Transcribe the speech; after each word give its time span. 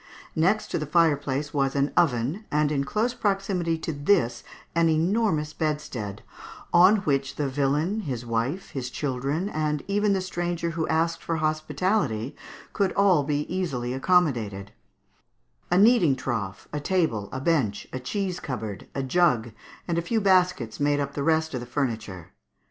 Next 0.35 0.71
to 0.71 0.79
the 0.79 0.87
fireplace 0.87 1.53
was 1.53 1.75
an 1.75 1.93
oven, 1.95 2.45
and 2.51 2.71
in 2.71 2.85
close 2.85 3.13
proximity 3.13 3.77
to 3.77 3.93
this 3.93 4.43
an 4.73 4.89
enormous 4.89 5.53
bedstead, 5.53 6.23
on 6.73 6.95
which 7.05 7.35
the 7.35 7.47
villain, 7.47 7.99
his 7.99 8.25
wife, 8.25 8.71
his 8.71 8.89
children, 8.89 9.47
and 9.47 9.83
even 9.87 10.13
the 10.13 10.19
stranger 10.21 10.71
who 10.71 10.87
asked 10.87 11.21
for 11.21 11.35
hospitality, 11.35 12.35
could 12.73 12.93
all 12.93 13.21
be 13.23 13.41
easily 13.43 13.93
accommodated; 13.93 14.71
a 15.69 15.77
kneading 15.77 16.15
trough, 16.15 16.67
a 16.73 16.79
table, 16.79 17.29
a 17.31 17.39
bench, 17.39 17.85
a 17.93 17.99
cheese 17.99 18.39
cupboard, 18.39 18.87
a 18.95 19.03
jug, 19.03 19.51
and 19.87 19.99
a 19.99 20.01
few 20.01 20.19
baskets 20.19 20.79
made 20.79 20.99
up 20.99 21.13
the 21.13 21.21
rest 21.21 21.53
of 21.53 21.59
the 21.59 21.67
furniture. 21.67 22.31